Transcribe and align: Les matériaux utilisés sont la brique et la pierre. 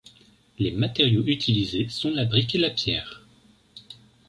Les 0.57 0.71
matériaux 0.71 1.23
utilisés 1.27 1.87
sont 1.89 2.09
la 2.09 2.25
brique 2.25 2.55
et 2.55 2.57
la 2.57 2.71
pierre. 2.71 3.23